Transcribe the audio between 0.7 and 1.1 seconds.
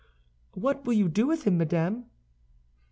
will you